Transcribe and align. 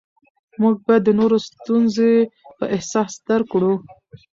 موږ 0.61 0.73
باید 0.85 1.01
د 1.05 1.09
نورو 1.19 1.37
ستونزې 1.47 2.11
په 2.57 2.65
احساس 2.75 3.11
درک 3.27 3.47
کړو 3.53 3.73